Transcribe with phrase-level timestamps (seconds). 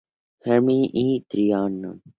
[0.43, 1.99] Germain y Trianon.